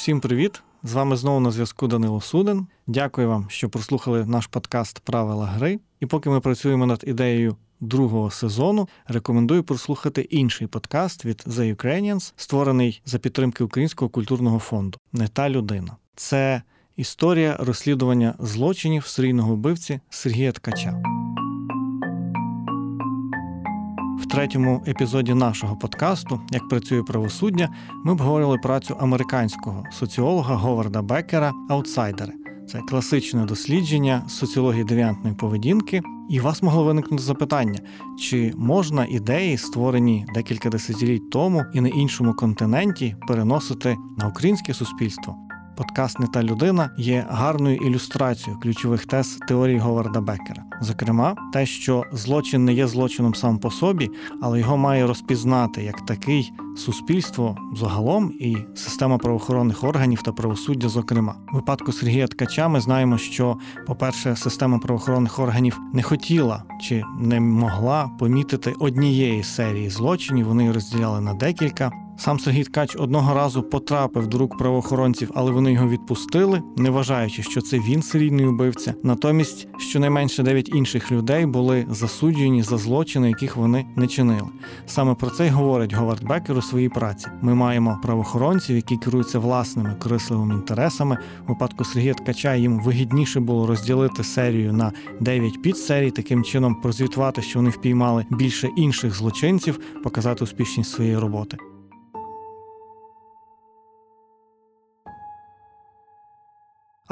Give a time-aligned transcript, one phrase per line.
[0.00, 0.62] Всім привіт!
[0.82, 2.66] З вами знову на зв'язку Данило Суден.
[2.86, 5.78] Дякую вам, що прослухали наш подкаст Правила гри.
[6.00, 12.32] І поки ми працюємо над ідеєю другого сезону, рекомендую прослухати інший подкаст від The Ukrainians,
[12.36, 15.96] створений за підтримки Українського культурного фонду Не та людина.
[16.16, 16.62] Це
[16.96, 21.02] історія розслідування злочинів серійного вбивці Сергія Ткача.
[24.20, 27.68] В третьому епізоді нашого подкасту Як працює правосуддя,
[28.04, 32.32] ми обговорили працю американського соціолога Говарда Беккера Аутсайдери.
[32.68, 37.78] Це класичне дослідження соціології девіантної поведінки, і у вас могло виникнути запитання,
[38.18, 45.49] чи можна ідеї, створені декілька десятиліть тому і на іншому континенті, переносити на українське суспільство?
[45.76, 50.62] Подкаст не та людина є гарною ілюстрацією ключових тез теорії Говарда Беккера.
[50.80, 54.10] Зокрема, те, що злочин не є злочином сам по собі,
[54.42, 60.88] але його має розпізнати як такий суспільство загалом і система правоохоронних органів та правосуддя.
[60.88, 67.02] Зокрема, У випадку Сергія Ткача ми знаємо, що, по-перше, система правоохоронних органів не хотіла чи
[67.18, 70.46] не могла помітити однієї серії злочинів.
[70.46, 71.92] Вони розділяли на декілька.
[72.20, 77.42] Сам Сергій Ткач одного разу потрапив до рук правоохоронців, але вони його відпустили, не вважаючи,
[77.42, 78.94] що це він серійний убивця.
[79.02, 84.48] Натомість щонайменше дев'ять інших людей були засуджені за злочини, яких вони не чинили.
[84.86, 87.26] Саме про це й говорить Говард Бекер у своїй праці.
[87.42, 91.18] Ми маємо правоохоронців, які керуються власними корисливими інтересами.
[91.46, 97.42] У випадку Сергія Ткача їм вигідніше було розділити серію на 9 підсерій, таким чином прозвітувати,
[97.42, 101.56] що вони впіймали більше інших злочинців, показати успішність своєї роботи.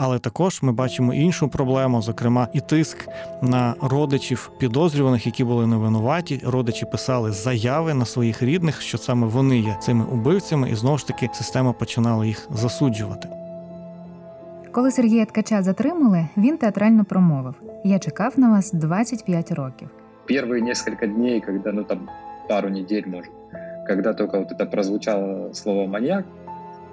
[0.01, 3.09] Але також ми бачимо іншу проблему, зокрема, і тиск
[3.43, 6.41] на родичів підозрюваних, які були невинуваті.
[6.45, 11.07] Родичі писали заяви на своїх рідних, що саме вони є цими убивцями, і знову ж
[11.07, 13.29] таки система починала їх засуджувати.
[14.73, 17.55] Коли Сергія Ткача затримали, він театрально промовив:
[17.85, 19.89] Я чекав на вас 25 років.
[20.31, 22.08] Первые несколько дней, когда, ну там,
[22.48, 23.33] пару недель, может,
[23.87, 26.25] когда только вот это прозвучало слово маньяк,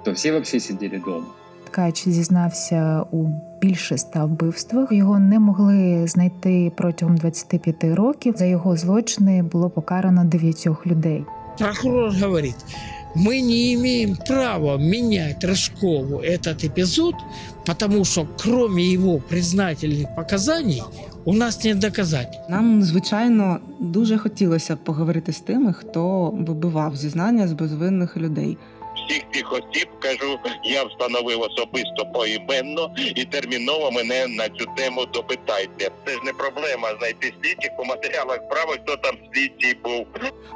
[0.04, 1.26] то все вообще сидели дома.
[1.65, 3.27] Ткач зізнався у
[3.61, 4.91] більше ста вбивствах.
[4.91, 8.33] Його не могли знайти протягом 25 років.
[8.37, 11.25] За його злочини було покарано дев'ятьох людей.
[11.57, 12.55] Прокурор говорит,
[13.15, 17.15] мы не имеем права менять Рожкову этот эпизод,
[17.65, 20.83] потому что кроме его признательных показаний
[21.25, 22.49] у нас нет доказательств.
[22.49, 28.57] Нам, звичайно, дуже хотілося б поговорити з тими, хто вибивав зізнання з безвинних людей.
[29.05, 35.91] всіх цих осіб кажу, я встановив особисто поіменно і терміново мене на цю тему допитайте.
[36.05, 40.05] Це ж не проблема знайти слідчих по матеріалах справи, хто там слідчий був.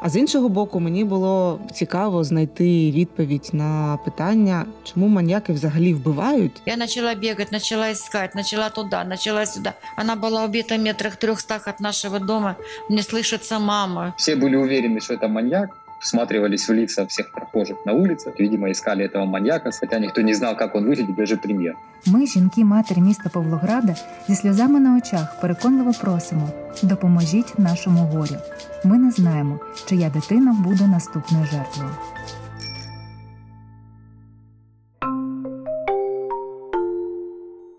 [0.01, 6.61] А з іншого боку, мені було цікаво знайти відповідь на питання, чому маньяки взагалі вбивають.
[6.65, 9.73] Я начала бегать, начала искать, начала туда, начала сюда.
[9.97, 12.55] Она была убита в метрах трехстах от нашего дома.
[12.89, 14.13] Мне слышится мама.
[14.17, 15.69] Все были уверены, что это маньяк,
[16.00, 20.56] всматривались в лица всех прохожих на улицах, видимо, искали этого маньяка, хотя никто не знал,
[20.56, 21.74] как он выглядит, даже прем'єр.
[22.06, 23.94] Ми, жінки, матері міста Павлограда,
[24.28, 26.48] зі сльозами на очах переконливо просимо:
[26.82, 28.36] допоможіть нашому горю.
[28.84, 31.90] Ми не знаємо, чия дитина буде наступною жертвою.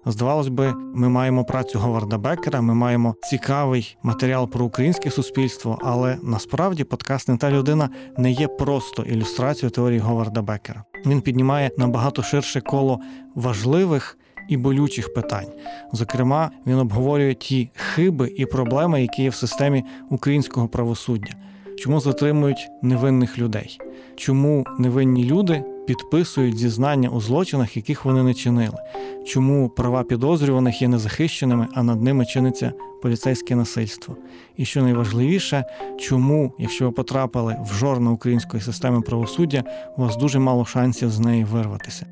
[0.05, 6.17] Здавалось би, ми маємо працю Говарда Беккера, ми маємо цікавий матеріал про українське суспільство, але
[6.23, 10.83] насправді подкаст не та людина не є просто ілюстрацією теорії Говарда Беккера.
[11.05, 12.99] Він піднімає набагато ширше коло
[13.35, 14.17] важливих
[14.49, 15.47] і болючих питань.
[15.93, 21.33] Зокрема, він обговорює ті хиби і проблеми, які є в системі українського правосуддя.
[21.77, 23.79] Чому затримують невинних людей?
[24.15, 28.77] Чому невинні люди підписують зізнання у злочинах, яких вони не чинили?
[29.25, 34.15] Чому права підозрюваних є незахищеними, а над ними чиниться поліцейське насильство?
[34.57, 35.65] І що найважливіше,
[35.99, 39.63] чому, якщо ви потрапили в жорно української системи правосуддя,
[39.97, 42.05] у вас дуже мало шансів з неї вирватися?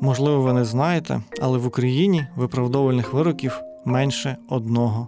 [0.00, 5.06] Можливо, ви не знаєте, але в Україні виправдовувальних вироків менше 1%.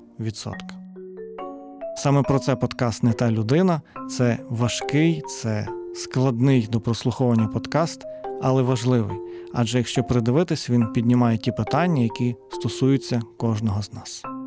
[1.96, 3.80] Саме про це подкаст не та людина.
[4.10, 5.68] Це важкий, це
[5.98, 8.04] складний до прослуховування подкаст,
[8.42, 9.16] але важливий.
[9.52, 14.37] Адже якщо придивитись, він піднімає ті питання, які стосуються кожного з нас.